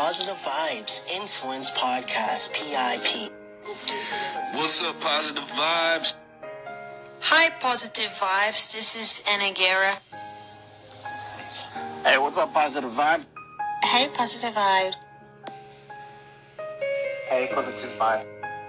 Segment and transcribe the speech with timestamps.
[0.00, 3.30] Positive Vibes Influence Podcast, PIP.
[4.54, 6.14] What's up, Positive Vibes?
[7.20, 8.72] Hi, Positive Vibes.
[8.72, 9.98] This is Anna Guerra.
[12.02, 13.26] Hey, what's up, Positive Vibe?
[13.84, 14.94] Hey, Positive Vibes.
[17.28, 18.24] Hey, Positive Vibe.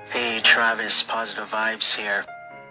[0.09, 2.25] Hey, Travis, Positive Vibes here.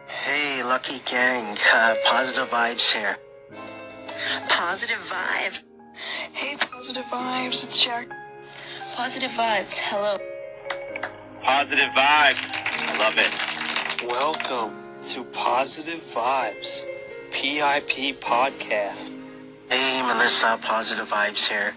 [0.06, 3.16] Hey, Lucky Gang, uh, Positive Vibes here.
[4.50, 5.62] Positive Vibes.
[6.34, 7.64] Hey, Positive Vibes.
[7.64, 8.06] It's Shark.
[9.00, 9.80] Positive Vibes.
[9.80, 10.18] Hello.
[11.42, 12.36] Positive Vibe.
[12.36, 13.32] I love it.
[14.06, 16.84] Welcome to Positive Vibes,
[17.30, 19.16] PIP Podcast.
[19.70, 21.72] Hey, Melissa, Positive Vibes here.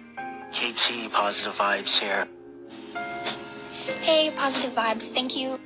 [0.51, 2.27] KT, Positive Vibes here.
[4.01, 5.07] Hey, positive vibes.
[5.07, 5.57] Thank you.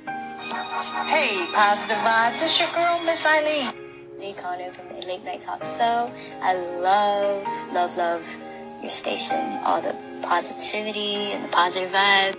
[1.10, 2.40] Hey, Positive Vibes.
[2.40, 3.72] It's your girl, Miss Eileen.
[4.20, 6.08] Lee Connor from the Late Night Talk Show.
[6.40, 7.44] I love,
[7.74, 8.36] love, love
[8.80, 9.58] your station.
[9.64, 12.36] All the positivity and the positive vibe.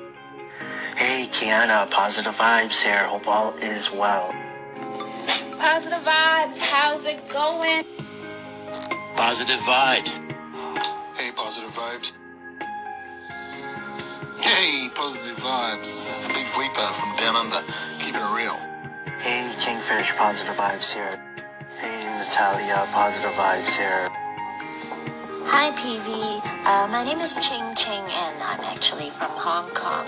[0.95, 3.05] Hey, Kiana, Positive Vibes here.
[3.07, 4.33] Hope all is well.
[5.57, 6.59] Positive vibes.
[6.59, 7.85] How's it going?
[9.15, 10.19] Positive Vibes.
[11.15, 12.13] Hey, Positive Vibes.
[14.41, 15.81] Hey, positive vibes.
[15.81, 17.61] This is the big bleeper from down under.
[17.99, 18.55] Keep it real.
[19.19, 21.21] Hey, Kingfish, Positive Vibes here.
[21.77, 24.07] Hey, Natalia, Positive Vibes here.
[25.51, 26.45] Hi, PV.
[26.63, 30.07] Uh, my name is Ching Ching, and I'm actually from Hong Kong.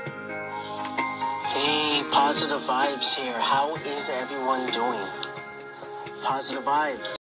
[1.47, 3.39] Hey, Positive Vibes here.
[3.39, 5.07] How is everyone doing?
[6.23, 7.17] Positive Vibes.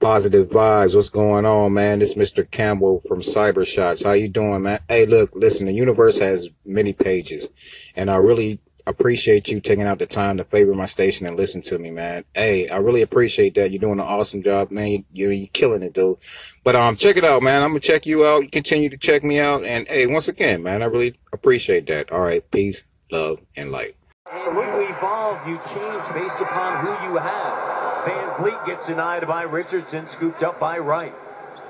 [0.00, 0.94] Positive vibes.
[0.94, 1.98] What's going on, man?
[1.98, 2.50] This is Mr.
[2.50, 4.02] Campbell from Cyber Shots.
[4.02, 4.80] How you doing, man?
[4.88, 7.50] Hey, look, listen, the universe has many pages,
[7.96, 11.62] and I really appreciate you taking out the time to favor my station and listen
[11.62, 12.24] to me, man.
[12.34, 13.70] Hey, I really appreciate that.
[13.70, 15.04] You're doing an awesome job, man.
[15.12, 16.18] You're, you're killing it, dude.
[16.64, 17.62] But um, check it out, man.
[17.62, 18.42] I'm gonna check you out.
[18.42, 22.10] You continue to check me out, and hey, once again, man, I really appreciate that.
[22.10, 23.94] All right, peace, love, and light.
[24.30, 25.46] Absolutely evolve.
[25.46, 28.04] You change based upon who you have.
[28.04, 31.14] VanVleet gets denied by Richardson, scooped up by Wright.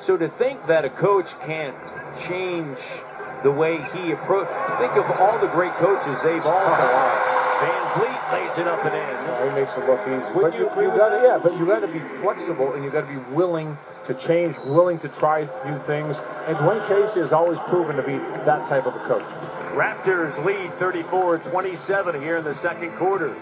[0.01, 1.77] So to think that a coach can't
[2.17, 2.79] change
[3.43, 7.39] the way he approach, think of all the great coaches they've all had.
[7.59, 9.49] VanVleet lays it up and in.
[9.49, 10.33] he makes it look easy.
[10.35, 12.91] Would but you you, you gotta, yeah, but you got to be flexible and you
[12.91, 16.19] got to be willing to change, willing to try new things.
[16.47, 19.25] And Dwane Casey has always proven to be that type of a coach.
[19.73, 23.35] Raptors lead 34-27 here in the second quarter.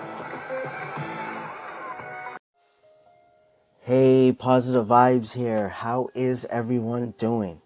[3.81, 5.69] Hey, positive vibes here.
[5.69, 7.61] How is everyone doing?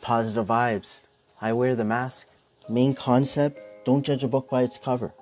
[0.00, 1.04] Positive vibes.
[1.40, 2.28] I wear the mask.
[2.68, 5.12] Main concept don't judge a book by its cover.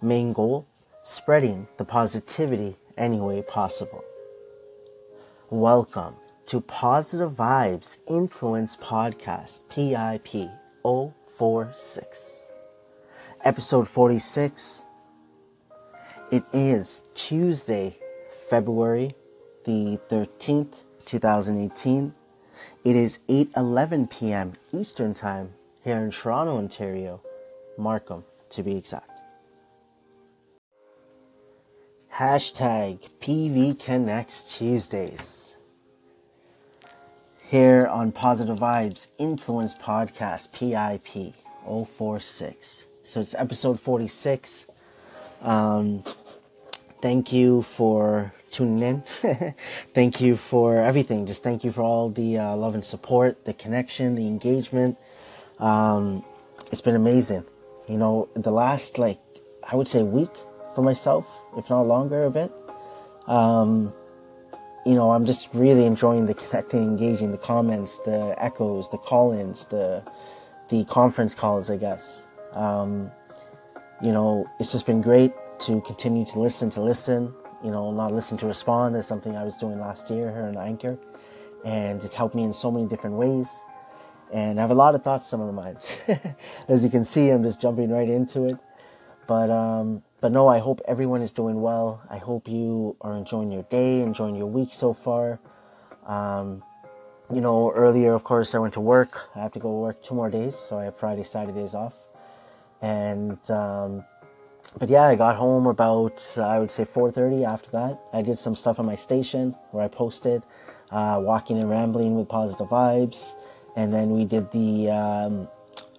[0.00, 0.66] Main goal
[1.02, 4.04] spreading the positivity any way possible.
[5.50, 6.14] Welcome
[6.46, 10.48] to Positive Vibes Influence Podcast, PIP
[10.82, 12.48] 046.
[13.44, 14.86] Episode 46.
[16.30, 17.98] It is Tuesday,
[18.48, 19.10] February
[19.64, 20.74] the 13th,
[21.06, 22.14] 2018.
[22.84, 24.52] It is 8:11 p.m.
[24.72, 27.20] Eastern Time here in Toronto, Ontario,
[27.76, 29.10] Markham to be exact.
[32.14, 35.56] Hashtag PV Connects Tuesdays.
[37.42, 41.34] Here on Positive Vibes Influence Podcast PIP
[41.66, 42.86] 046.
[43.02, 44.66] So it's episode 46.
[45.42, 46.02] Um,
[47.02, 49.02] thank you for tuning in.
[49.94, 51.26] thank you for everything.
[51.26, 54.96] Just thank you for all the uh, love and support, the connection, the engagement.
[55.58, 56.24] Um,
[56.70, 57.44] it's been amazing.
[57.88, 59.20] You know, the last like
[59.70, 60.30] I would say week
[60.74, 62.52] for myself, if not longer, a bit.
[63.26, 63.92] Um,
[64.86, 69.66] you know, I'm just really enjoying the connecting, engaging, the comments, the echoes, the call-ins,
[69.66, 70.02] the
[70.68, 71.70] the conference calls.
[71.70, 72.24] I guess.
[72.52, 73.10] Um,
[74.02, 77.34] you know, it's just been great to continue to listen to listen.
[77.64, 78.94] You know, not listen to respond.
[78.94, 80.98] That's something I was doing last year here in Anchor,
[81.64, 83.64] and it's helped me in so many different ways.
[84.32, 85.78] And I have a lot of thoughts on my mind.
[86.68, 88.58] As you can see, I'm just jumping right into it.
[89.26, 92.02] But um, but no, I hope everyone is doing well.
[92.10, 95.40] I hope you are enjoying your day, enjoying your week so far.
[96.06, 96.62] Um,
[97.32, 99.30] you know, earlier, of course, I went to work.
[99.34, 101.94] I have to go work two more days, so I have Friday, Saturdays off.
[102.82, 104.04] And um,
[104.78, 107.44] but yeah, I got home about I would say 4:30.
[107.44, 110.42] After that, I did some stuff on my station where I posted,
[110.90, 113.34] uh, walking and rambling with positive vibes,
[113.76, 114.90] and then we did the.
[114.90, 115.48] Um,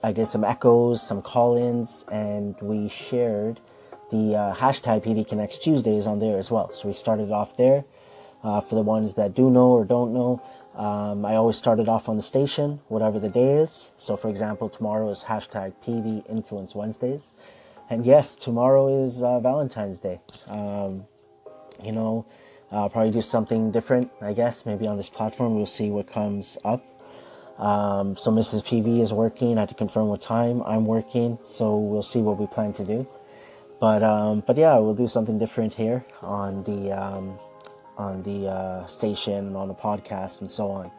[0.04, 3.60] I did some echoes, some call-ins, and we shared
[4.12, 6.70] the uh, hashtag PV Connects Tuesdays on there as well.
[6.72, 7.86] So we started off there.
[8.44, 10.40] Uh, for the ones that do know or don't know,
[10.76, 13.92] Um, I always started off on the station, whatever the day is.
[13.98, 17.32] So, for example, tomorrow is hashtag PV Influence Wednesdays.
[17.90, 20.20] And yes, tomorrow is uh, Valentine's Day.
[20.48, 21.06] Um,
[21.84, 22.26] you know,
[22.72, 24.66] I'll probably do something different, I guess.
[24.66, 26.84] Maybe on this platform, we'll see what comes up.
[27.58, 28.64] Um, so Mrs.
[28.64, 29.58] PV is working.
[29.58, 31.38] I have to confirm what time I'm working.
[31.44, 33.08] So we'll see what we plan to do.
[33.80, 37.38] But um, but yeah, we'll do something different here on the um,
[37.98, 40.92] on the uh, station and on the podcast and so on.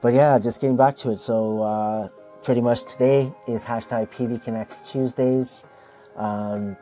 [0.00, 1.18] But yeah, just getting back to it.
[1.18, 2.08] So uh,
[2.42, 5.64] pretty much today is hashtag PV Connects Tuesdays.
[6.18, 6.76] Um,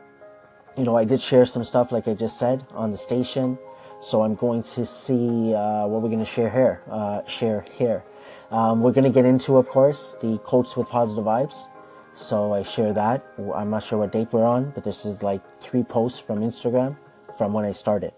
[0.77, 3.57] you know, I did share some stuff, like I just said, on the station.
[3.99, 6.81] So I'm going to see uh, what we're going to share here.
[6.89, 8.03] Uh, share here.
[8.51, 11.67] Um, we're going to get into, of course, the quotes with positive vibes.
[12.13, 13.25] So I share that.
[13.55, 16.97] I'm not sure what date we're on, but this is like three posts from Instagram
[17.37, 18.13] from when I started.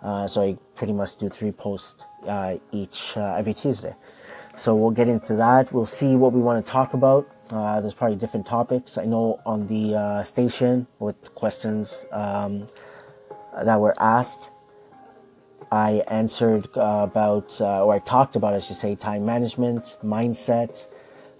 [0.00, 3.94] Uh, so I pretty much do three posts uh, each uh, every Tuesday.
[4.54, 5.72] So we'll get into that.
[5.72, 7.28] We'll see what we want to talk about.
[7.50, 8.98] Uh, there's probably different topics.
[8.98, 12.66] I know on the uh, station with questions um,
[13.62, 14.50] that were asked,
[15.70, 20.86] I answered uh, about, or I talked about, I should say, time management, mindset,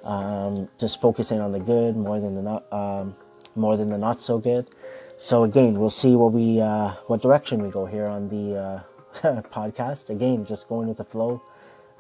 [0.05, 3.15] um, just focusing on the good more than the not, um,
[3.55, 4.75] more than the not so good.
[5.17, 9.43] So again, we'll see what we, uh, what direction we go here on the uh,
[9.53, 10.11] podcast.
[10.11, 11.43] Again, just going with the flow.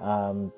[0.00, 0.52] Um,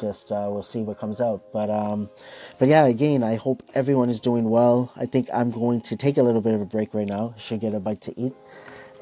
[0.00, 1.42] just uh, we'll see what comes out.
[1.52, 2.10] But um,
[2.58, 4.92] but yeah, again, I hope everyone is doing well.
[4.96, 7.34] I think I'm going to take a little bit of a break right now.
[7.36, 8.34] Should get a bite to eat,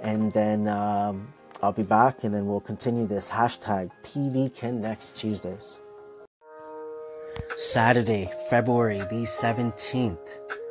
[0.02, 1.32] and then um,
[1.62, 5.80] I'll be back, and then we'll continue this hashtag PV Connects Tuesdays.
[7.56, 10.18] Saturday, February the 17th,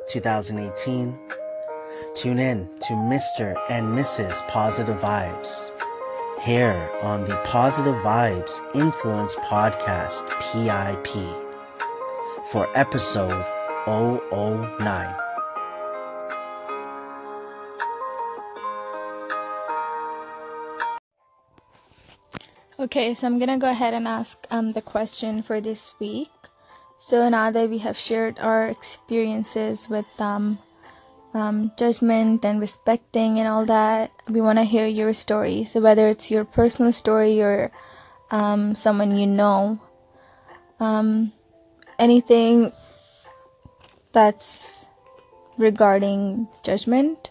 [0.08, 1.18] 2018.
[2.14, 3.56] Tune in to Mr.
[3.70, 4.46] and Mrs.
[4.48, 5.70] Positive Vibes
[6.46, 11.10] here on the Positive Vibes Influence Podcast, PIP,
[12.52, 13.44] for episode
[13.84, 15.16] 009.
[22.78, 26.30] Okay, so I'm gonna go ahead and ask um, the question for this week.
[26.96, 30.60] So now that we have shared our experiences with um,
[31.36, 35.64] um, judgment and respecting and all that, we want to hear your story.
[35.64, 37.70] So whether it's your personal story or
[38.30, 39.78] um, someone you know,
[40.80, 41.32] um,
[41.98, 42.72] anything
[44.14, 44.86] that's
[45.58, 47.30] regarding judgment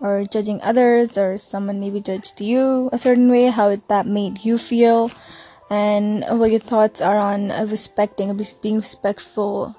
[0.00, 4.58] or judging others or someone maybe judged you a certain way, how that made you
[4.58, 5.12] feel,
[5.70, 9.76] and what your thoughts are on uh, respecting, being respectful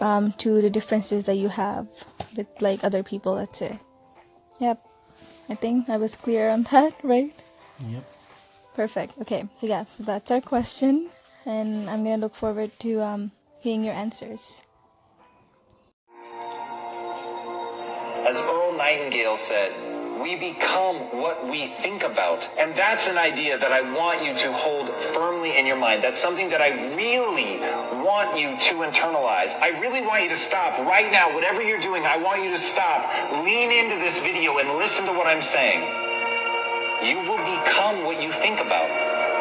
[0.00, 1.88] um, to the differences that you have
[2.36, 3.34] with like other people.
[3.34, 3.78] Let's say.
[4.60, 4.84] Yep,
[5.48, 7.34] I think I was clear on that, right?
[7.86, 8.04] Yep.
[8.74, 9.18] Perfect.
[9.20, 11.08] Okay, so yeah, so that's our question,
[11.44, 14.62] and I'm gonna look forward to um, hearing your answers.
[18.26, 19.72] As Earl Nightingale said,
[20.26, 22.42] we become what we think about.
[22.58, 26.02] And that's an idea that I want you to hold firmly in your mind.
[26.02, 27.62] That's something that I really
[28.02, 29.54] want you to internalize.
[29.62, 31.32] I really want you to stop right now.
[31.32, 33.06] Whatever you're doing, I want you to stop.
[33.46, 35.86] Lean into this video and listen to what I'm saying.
[37.06, 38.90] You will become what you think about.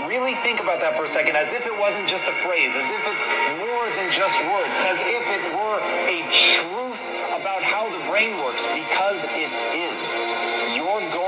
[0.05, 2.85] Really think about that for a second as if it wasn't just a phrase, as
[2.93, 3.25] if it's
[3.57, 7.01] more than just words, as if it were a truth
[7.33, 9.94] about how the brain works, because it is.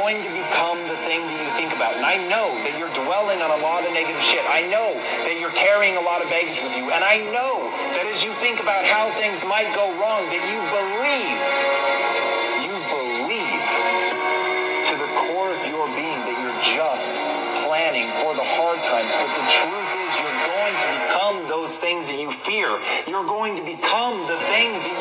[0.08, 2.00] Going to become the thing that you think about.
[2.00, 4.40] And I know that you're dwelling on a lot of negative shit.
[4.48, 6.96] I know that you're carrying a lot of baggage with you.
[6.96, 10.64] And I know that as you think about how things might go wrong, that you
[10.72, 11.36] believe,
[12.72, 13.68] you believe
[14.88, 17.12] to the core of your being that you're just
[17.68, 19.12] planning for the hard times.
[19.12, 22.80] But the truth is you're going to become those things that you fear.
[23.12, 24.97] You're going to become the things that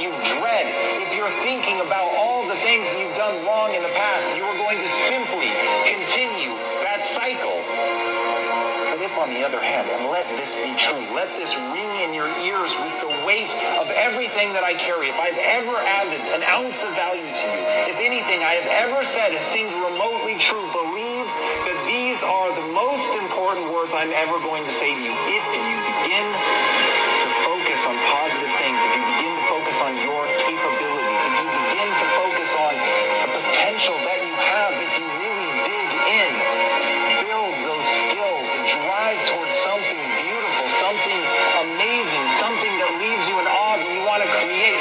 [9.36, 12.96] the other hand, and let this be true, let this ring in your ears with
[13.04, 15.12] the weight of everything that I carry.
[15.12, 17.62] If I've ever added an ounce of value to you,
[17.92, 21.28] if anything I have ever said has seemed remotely true, believe
[21.68, 25.12] that these are the most important words I'm ever going to say to you.
[25.12, 30.22] If you begin to focus on positive things, if you begin to focus on your
[30.48, 34.15] capabilities, if you begin to focus on the potential that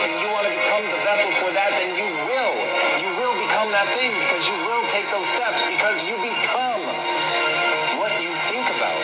[0.04, 2.56] and you want to become the vessel for that, then you will.
[3.00, 6.82] You will become that thing because you will take those steps because you become
[8.00, 9.00] what you think about.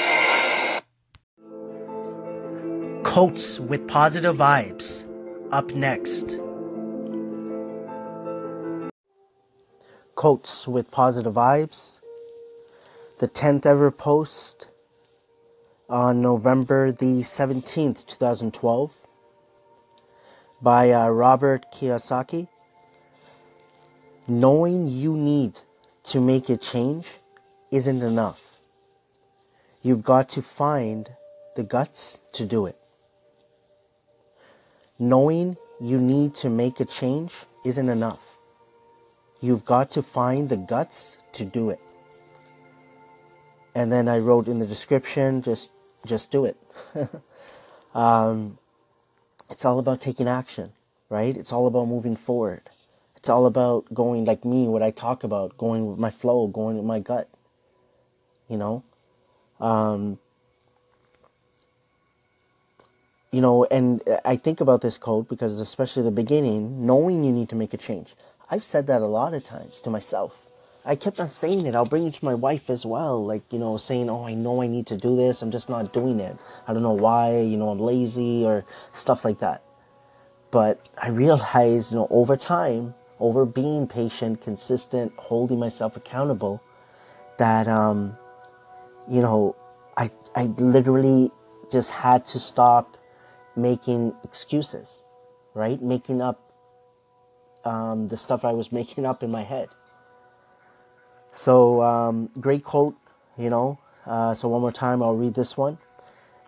[3.03, 5.03] Coats with positive vibes.
[5.51, 6.37] Up next.
[10.15, 11.99] Coats with positive vibes.
[13.19, 14.67] The 10th ever post
[15.89, 19.00] on November the 17th, 2012,
[20.61, 22.47] by uh, Robert Kiyosaki.
[24.27, 25.59] Knowing you need
[26.03, 27.17] to make a change
[27.71, 28.59] isn't enough.
[29.81, 31.09] You've got to find
[31.55, 32.77] the guts to do it.
[34.99, 37.33] Knowing you need to make a change
[37.65, 38.19] isn't enough.
[39.41, 41.79] You've got to find the guts to do it.
[43.73, 45.71] And then I wrote in the description, just
[46.05, 46.57] just do it.
[47.95, 48.57] um,
[49.51, 50.71] it's all about taking action,
[51.09, 51.35] right?
[51.35, 52.61] It's all about moving forward.
[53.17, 56.77] It's all about going like me, what I talk about, going with my flow, going
[56.77, 57.29] with my gut.
[58.49, 58.83] You know,
[59.59, 60.17] um,
[63.31, 67.49] you know, and I think about this code because, especially the beginning, knowing you need
[67.49, 68.15] to make a change.
[68.49, 70.50] I've said that a lot of times to myself.
[70.83, 71.75] I kept on saying it.
[71.75, 73.23] I'll bring it to my wife as well.
[73.23, 75.41] Like, you know, saying, oh, I know I need to do this.
[75.41, 76.37] I'm just not doing it.
[76.67, 79.63] I don't know why, you know, I'm lazy or stuff like that.
[80.49, 86.61] But I realized, you know, over time, over being patient, consistent, holding myself accountable,
[87.37, 88.17] that, um,
[89.07, 89.55] you know,
[89.97, 91.31] I, I literally
[91.71, 92.97] just had to stop
[93.55, 95.03] making excuses,
[95.53, 95.81] right?
[95.81, 96.51] Making up
[97.65, 99.69] um, the stuff I was making up in my head.
[101.31, 102.95] So, um, great quote,
[103.37, 103.79] you know.
[104.05, 105.77] Uh, so, one more time, I'll read this one.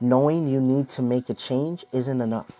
[0.01, 2.51] Knowing you need to make a change isn't enough.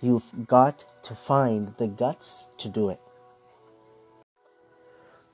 [0.00, 3.00] You've got to find the guts to do it.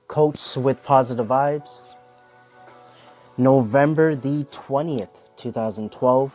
[0.07, 1.95] Quotes with positive vibes.
[3.37, 6.31] November the 20th, 2012.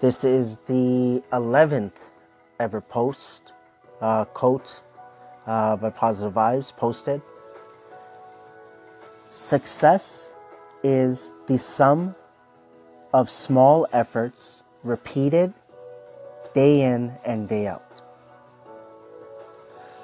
[0.00, 1.92] This is the 11th
[2.60, 3.52] ever post,
[4.00, 4.80] uh, quote
[5.46, 7.22] uh, by Positive Vibes posted.
[9.32, 10.30] Success
[10.82, 12.14] is the sum
[13.14, 15.54] of small efforts repeated
[16.52, 18.02] day in and day out.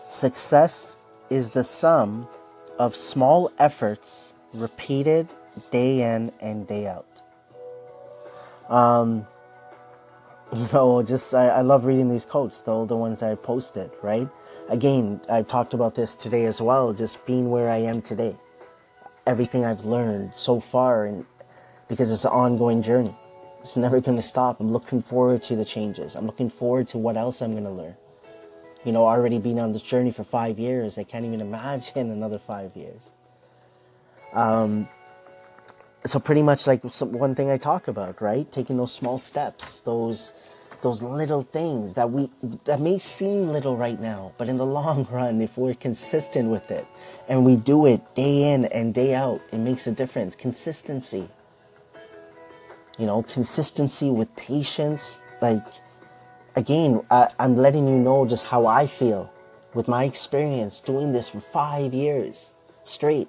[0.08, 0.96] Success
[1.28, 2.26] is the sum
[2.78, 5.28] of small efforts repeated
[5.70, 7.20] day in and day out.
[8.70, 9.26] Um,
[10.54, 14.26] you know, just I, I love reading these quotes, the older ones I posted, right?
[14.70, 18.34] Again, I've talked about this today as well, just being where I am today.
[19.28, 21.24] Everything I've learned so far, and
[21.86, 23.14] because it's an ongoing journey.
[23.60, 24.60] It's never going to stop.
[24.60, 26.16] I'm looking forward to the changes.
[26.16, 27.94] I'm looking forward to what else I'm going to learn.
[28.84, 32.38] You know, already being on this journey for five years, I can't even imagine another
[32.38, 33.10] five years.
[34.32, 34.88] Um,
[36.06, 38.50] so pretty much like one thing I talk about, right?
[38.50, 40.32] Taking those small steps, those
[40.80, 42.30] those little things that we
[42.64, 46.70] that may seem little right now, but in the long run, if we're consistent with
[46.70, 46.86] it
[47.28, 50.34] and we do it day in and day out, it makes a difference.
[50.36, 51.28] Consistency.
[52.98, 55.20] You know, consistency with patience.
[55.40, 55.64] Like,
[56.56, 59.32] again, I, I'm letting you know just how I feel
[59.74, 63.28] with my experience doing this for five years straight.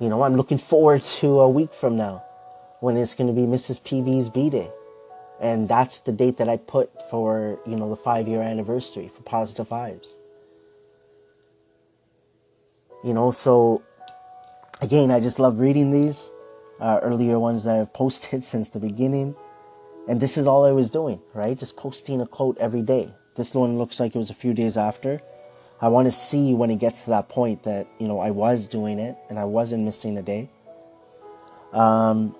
[0.00, 2.22] You know, I'm looking forward to a week from now
[2.80, 3.80] when it's going to be Mrs.
[3.80, 4.70] PV's B Day.
[5.40, 9.22] And that's the date that I put for, you know, the five year anniversary for
[9.22, 10.14] Positive Vibes.
[13.02, 13.82] You know, so
[14.80, 16.30] again, I just love reading these
[16.80, 19.34] uh, earlier ones that I've posted since the beginning.
[20.08, 21.58] And this is all I was doing, right?
[21.58, 23.14] Just posting a quote every day.
[23.36, 25.20] This one looks like it was a few days after.
[25.80, 28.66] I want to see when it gets to that point that, you know, I was
[28.66, 30.50] doing it and I wasn't missing a day.
[31.72, 32.36] Um,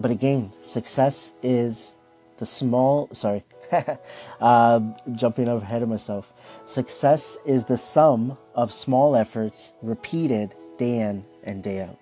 [0.00, 1.94] but again, success is
[2.38, 3.44] the small, sorry,
[4.40, 4.80] uh,
[5.12, 6.32] jumping ahead of myself.
[6.64, 11.98] Success is the sum of small efforts repeated day in and day out.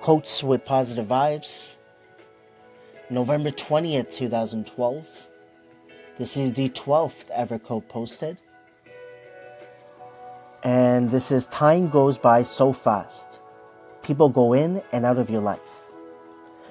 [0.00, 1.76] Quotes with positive vibes.
[3.10, 5.28] November 20th, 2012.
[6.16, 8.38] This is the 12th ever quote posted.
[10.62, 13.40] And this is time goes by so fast.
[14.02, 15.73] People go in and out of your life.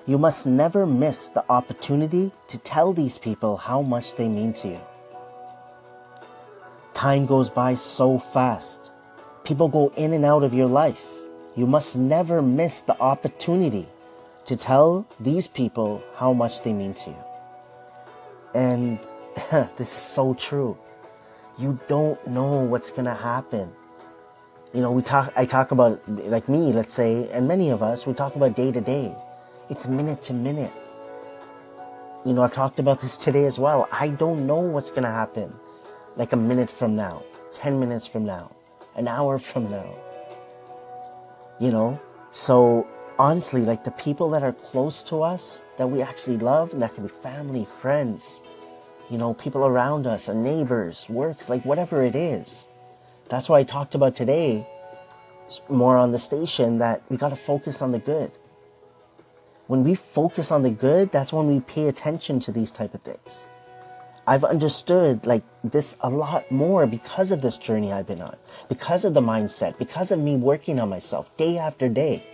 [0.06, 4.68] You must never miss the opportunity to tell these people how much they mean to
[4.70, 4.82] you.
[6.94, 8.92] Time goes by so fast.
[9.44, 11.06] People go in and out of your life.
[11.56, 13.88] You must never miss the opportunity
[14.46, 17.24] to tell these people how much they mean to you.
[18.54, 19.00] And
[19.78, 20.78] this is so true.
[21.58, 23.72] You don't know what's going to happen
[24.74, 28.08] you know, we talk, I talk about, like me, let's say, and many of us,
[28.08, 29.16] we talk about day to day.
[29.74, 30.72] It's minute to minute.
[32.28, 33.90] You know, I've talked about this today as well.
[33.92, 35.52] I don't know what's going to happen
[36.16, 37.24] like a minute from now,
[37.56, 38.52] 10 minutes from now,
[38.96, 39.96] an hour from now.
[41.60, 42.00] You know?
[42.34, 42.86] So,
[43.18, 46.94] honestly, like the people that are close to us, that we actually love, and that
[46.94, 48.44] can be family, friends,
[49.10, 52.68] you know, people around us, our neighbors, works, like whatever it is.
[53.28, 54.68] That's why I talked about today,
[55.68, 58.32] more on the station, that we got to focus on the good.
[59.68, 63.02] When we focus on the good, that's when we pay attention to these type of
[63.02, 63.48] things.
[64.26, 68.38] I've understood like this a lot more because of this journey I've been on,
[68.70, 72.26] because of the mindset, because of me working on myself day after day.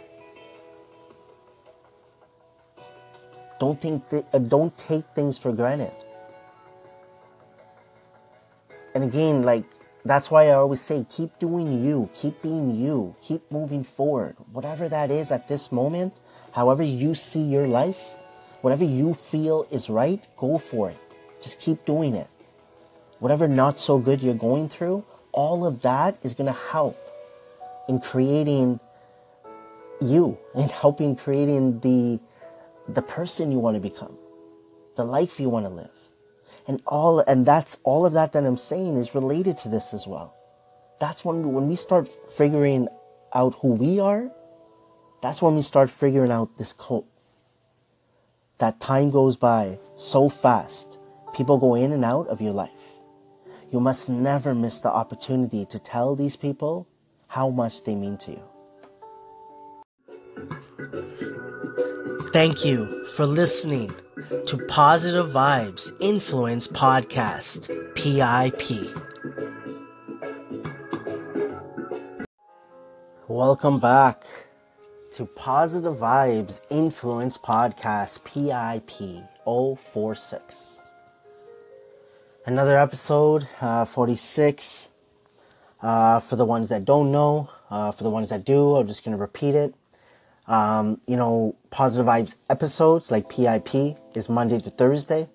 [3.60, 5.92] Don't think th- uh, don't take things for granted.
[8.96, 9.66] And again, like
[10.10, 14.36] that's why I always say keep doing you, keep being you, keep moving forward.
[14.52, 16.20] Whatever that is at this moment,
[16.52, 18.00] however you see your life,
[18.62, 20.98] whatever you feel is right, go for it.
[21.42, 22.28] Just keep doing it.
[23.20, 26.98] Whatever not so good you're going through, all of that is going to help
[27.88, 28.80] in creating
[30.02, 32.20] you and helping creating the
[32.88, 34.18] the person you want to become,
[34.96, 35.99] the life you want to live.
[36.68, 40.08] And all and that's all of that that I'm saying is related to this as
[40.08, 40.36] well.
[41.00, 42.88] That's when when we start figuring
[43.34, 44.32] out who we are,
[45.22, 47.08] that's when we start figuring out this cult
[48.60, 51.00] That time goes by so fast.
[51.34, 52.72] People go in and out of your life.
[53.72, 56.88] You must never miss the opportunity to tell these people
[57.28, 58.44] how much they mean to you.
[62.34, 68.94] Thank you for listening to Positive Vibes Influence Podcast, PIP.
[73.30, 74.26] Welcome back
[75.14, 80.94] to Positive Vibes Influence Podcast, PIP 046.
[82.46, 84.90] Another episode, uh, 46.
[85.82, 89.06] Uh, for the ones that don't know, uh, for the ones that do, I'm just
[89.06, 89.74] going to repeat it.
[90.50, 95.30] Um, you know, Positive Vibes episodes like PIP is Monday to Thursday.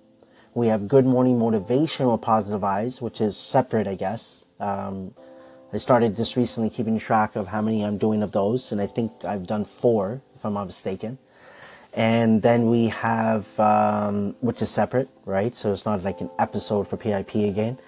[0.55, 4.44] We have Good Morning Motivational Positive Vibes, which is separate, I guess.
[4.59, 5.14] Um,
[5.72, 8.87] I started just recently keeping track of how many I'm doing of those, and I
[8.87, 11.18] think I've done four, if I'm not mistaken.
[11.92, 15.55] And then we have, um, which is separate, right?
[15.55, 17.79] So it's not like an episode for PIP again.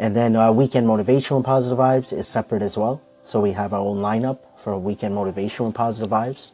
[0.00, 3.00] And then uh, Weekend Motivational Positive Vibes is separate as well.
[3.20, 6.50] So we have our own lineup for Weekend Motivational Positive Vibes.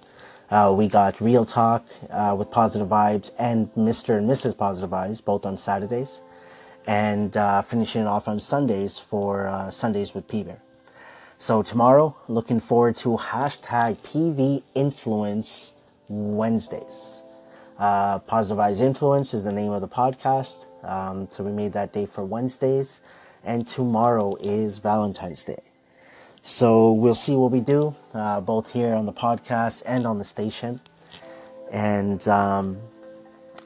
[0.50, 4.16] Uh, we got Real Talk uh, with Positive Vibes and Mr.
[4.16, 4.56] and Mrs.
[4.56, 6.22] Positive Vibes, both on Saturdays.
[6.86, 10.62] And uh, finishing off on Sundays for uh, Sundays with P Bear.
[11.36, 15.74] So tomorrow, looking forward to hashtag PV Influence
[16.08, 17.22] Wednesdays.
[17.78, 20.64] Uh, Positive Vibes Influence is the name of the podcast.
[20.82, 23.02] Um, so we made that day for Wednesdays.
[23.44, 25.62] And tomorrow is Valentine's Day.
[26.48, 30.24] So we'll see what we do, uh, both here on the podcast and on the
[30.24, 30.80] station.
[31.70, 32.78] And um,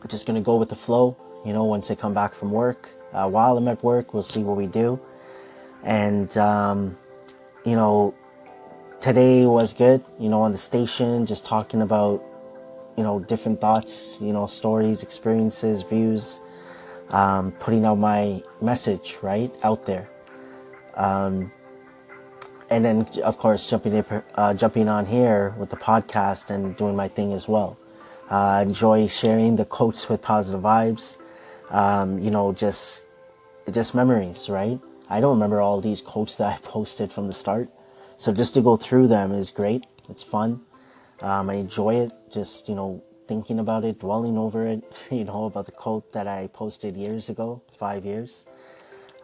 [0.09, 1.17] just going to go with the flow.
[1.47, 4.43] You know, once I come back from work, uh, while I'm at work, we'll see
[4.43, 5.01] what we do.
[5.85, 6.99] And, um,
[7.65, 8.17] you know,
[9.01, 12.21] today was good, you know, on the station, just talking about,
[12.97, 16.41] you know, different thoughts, you know, stories, experiences, views,
[17.11, 20.11] um, putting out my message, right, out there.
[20.97, 21.53] Um,
[22.73, 24.05] and then of course jumping in,
[24.35, 27.79] uh, jumping on here with the podcast and doing my thing as well.
[28.31, 31.19] Uh, enjoy sharing the quotes with positive vibes.
[31.71, 33.05] Um, you know, just
[33.71, 34.81] just memories, right?
[35.09, 37.69] I don't remember all these quotes that I posted from the start,
[38.17, 39.87] so just to go through them is great.
[40.09, 40.63] It's fun.
[41.21, 42.13] Um, I enjoy it.
[42.33, 44.83] Just you know, thinking about it, dwelling over it.
[45.11, 48.47] You know about the quote that I posted years ago, five years.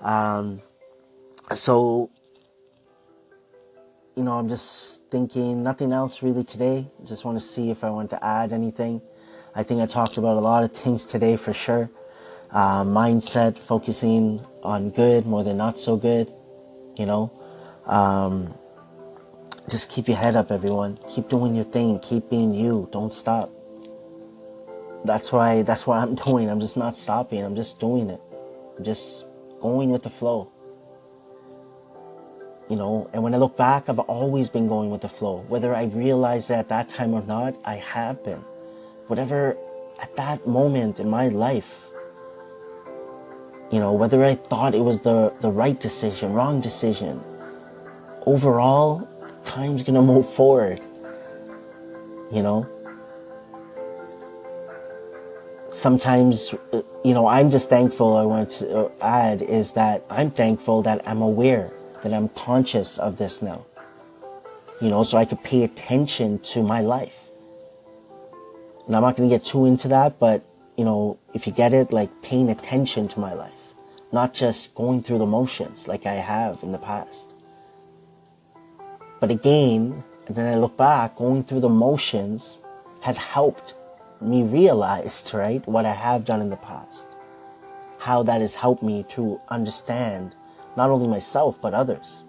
[0.02, 0.61] Um,
[1.54, 2.11] so
[4.18, 6.88] you know, I'm just thinking nothing else really today.
[7.04, 9.00] Just want to see if I want to add anything.
[9.54, 11.88] I think I talked about a lot of things today for sure.
[12.50, 16.35] Uh, mindset, focusing on good more than not so good,
[16.96, 17.31] you know.
[17.87, 18.59] Um,
[19.70, 20.98] just keep your head up, everyone.
[21.09, 22.00] Keep doing your thing.
[22.00, 22.88] Keep being you.
[22.90, 23.52] Don't stop.
[25.04, 26.50] That's why, that's what I'm doing.
[26.50, 27.44] I'm just not stopping.
[27.44, 28.20] I'm just doing it.
[28.76, 29.26] I'm just
[29.61, 30.50] going with the flow
[32.68, 35.74] you know and when i look back i've always been going with the flow whether
[35.74, 38.42] i realized it at that time or not i have been
[39.07, 39.57] whatever
[40.00, 41.83] at that moment in my life
[43.70, 47.20] you know whether i thought it was the the right decision wrong decision
[48.26, 49.09] overall
[49.44, 50.81] time's gonna move forward
[52.31, 52.68] you know
[55.70, 58.16] sometimes, uh, you know, I'm just thankful.
[58.16, 61.70] I want to uh, add is that I'm thankful that I'm aware,
[62.02, 63.66] that I'm conscious of this now.
[64.80, 67.18] You know, so I could pay attention to my life.
[68.87, 70.44] And I'm not going to get too into that, but,
[70.76, 73.52] you know, if you get it, like paying attention to my life,
[74.12, 77.34] not just going through the motions like I have in the past.
[79.20, 82.61] But again, and then I look back, going through the motions
[83.00, 83.74] has helped
[84.20, 87.08] me realize, right, what I have done in the past.
[87.98, 90.34] How that has helped me to understand
[90.79, 92.23] not only myself, but others.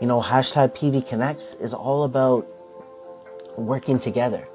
[0.00, 2.46] You know, hashtag PV Connects is all about
[3.58, 4.46] working together.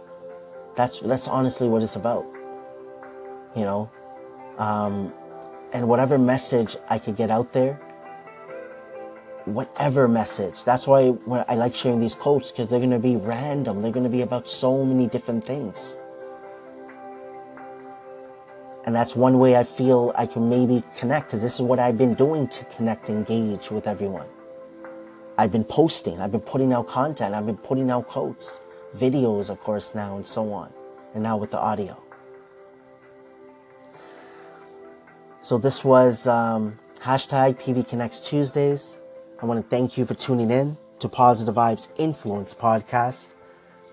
[0.76, 2.26] That's, that's honestly what it's about.
[3.56, 3.92] You know,
[4.58, 5.14] um,
[5.74, 7.74] and whatever message I could get out there,
[9.44, 10.64] whatever message.
[10.64, 11.14] That's why
[11.50, 13.82] I like sharing these quotes because they're going to be random.
[13.82, 15.98] They're going to be about so many different things.
[18.86, 21.98] And that's one way I feel I can maybe connect because this is what I've
[21.98, 24.28] been doing to connect, engage with everyone.
[25.40, 28.60] I've been posting, I've been putting out content, I've been putting out quotes,
[28.96, 30.72] videos, of course, now, and so on.
[31.16, 32.02] And now with the audio.
[35.42, 39.00] So this was um, hashtag PV Connects Tuesdays.
[39.42, 43.34] I want to thank you for tuning in to Positive Vibes Influence Podcast,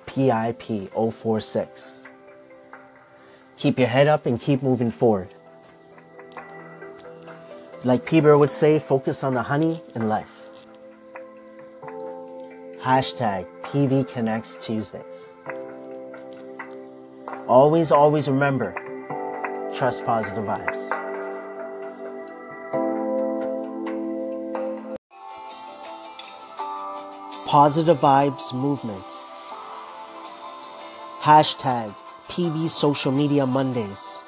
[0.06, 2.01] PIP 046.
[3.56, 5.28] Keep your head up and keep moving forward.
[7.84, 10.30] Like Peter would say, focus on the honey in life.
[12.80, 15.32] Hashtag PV Connects Tuesdays.
[17.46, 18.72] Always, always remember,
[19.74, 21.02] trust positive vibes.
[27.46, 29.04] Positive Vibes Movement.
[31.20, 31.94] Hashtag
[32.32, 34.22] PV Social Media Mondays.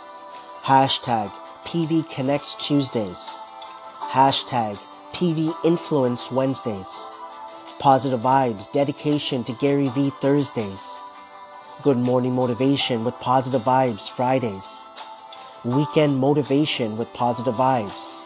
[0.61, 1.33] Hashtag
[1.65, 3.39] PV Connects Tuesdays.
[3.99, 4.79] Hashtag
[5.15, 7.09] PV Influence Wednesdays.
[7.79, 11.01] Positive Vibes Dedication to Gary V Thursdays.
[11.83, 14.83] Good Morning Motivation with Positive Vibes Fridays.
[15.65, 18.23] Weekend Motivation with Positive Vibes.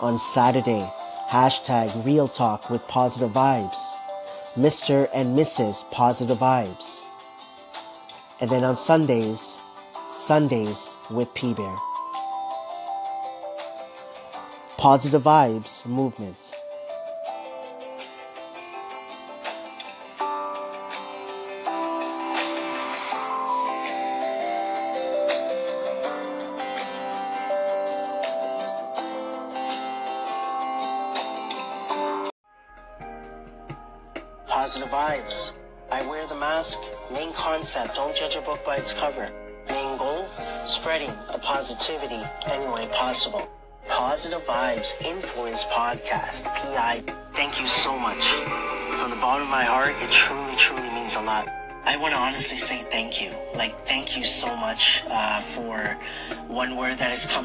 [0.00, 0.88] On Saturday,
[1.28, 3.76] hashtag Real Talk with Positive Vibes.
[4.54, 5.08] Mr.
[5.12, 5.82] and Mrs.
[5.90, 6.99] Positive Vibes.
[8.40, 9.58] And then on Sundays,
[10.08, 11.76] Sundays with P Bear.
[14.78, 16.54] Positive Vibes Movement.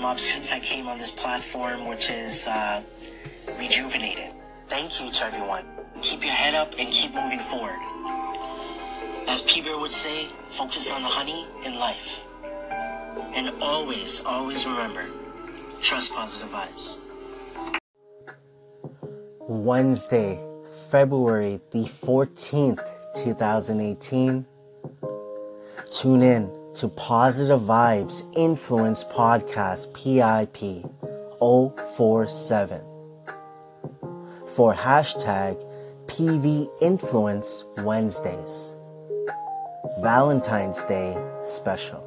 [0.05, 2.83] Up since I came on this platform, which is uh,
[3.57, 4.33] rejuvenated.
[4.67, 5.65] Thank you to everyone.
[6.01, 7.79] Keep your head up and keep moving forward.
[9.27, 12.23] As P Bear would say, focus on the honey in life.
[13.33, 15.09] And always, always remember,
[15.81, 16.99] trust positive vibes.
[19.47, 20.39] Wednesday,
[20.91, 22.85] February the 14th,
[23.23, 24.45] 2018.
[25.91, 30.83] Tune in to Positive Vibes Influence Podcast PIP
[31.39, 32.81] 047
[34.55, 35.55] for hashtag
[36.07, 38.75] PV Influence Wednesdays.
[40.01, 42.04] Valentine's Day special.